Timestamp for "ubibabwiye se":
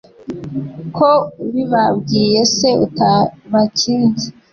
1.43-2.69